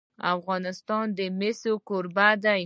افغانستان 0.35 1.05
د 1.17 1.19
مس 1.39 1.59
کوربه 1.87 2.29
دی. 2.43 2.59